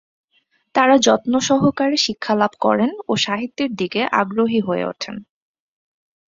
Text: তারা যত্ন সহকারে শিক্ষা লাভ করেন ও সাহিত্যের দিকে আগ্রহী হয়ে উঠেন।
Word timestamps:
তারা 0.75 0.95
যত্ন 0.97 1.33
সহকারে 1.39 1.97
শিক্ষা 1.97 2.33
লাভ 2.35 2.53
করেন 2.61 2.91
ও 3.07 3.13
সাহিত্যের 3.17 3.71
দিকে 3.75 4.01
আগ্রহী 4.21 4.59
হয়ে 4.59 4.85
উঠেন। 4.85 5.15